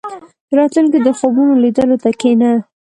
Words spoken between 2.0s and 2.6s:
ته کښېنه.